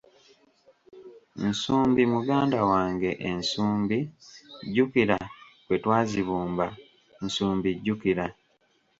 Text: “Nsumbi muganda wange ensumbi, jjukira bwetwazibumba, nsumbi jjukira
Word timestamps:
“Nsumbi 1.47 2.01
muganda 2.13 2.59
wange 2.69 3.11
ensumbi, 3.29 3.99
jjukira 4.63 5.17
bwetwazibumba, 5.65 6.65
nsumbi 7.25 7.69
jjukira 7.77 8.25